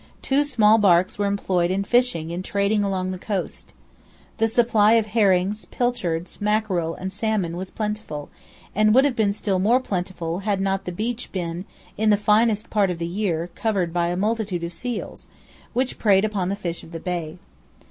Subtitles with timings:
[0.23, 3.71] Two small barks were employed in fishing and trading along the coast.
[4.39, 8.31] The supply of herrings, pilchards, mackerel, and salmon was plentiful,
[8.73, 11.65] and would have been still more plentiful, had not the beach been,
[11.97, 15.27] in the finest part of the year, covered by multitudes of seals,
[15.73, 17.37] which preyed on the fish of the bay.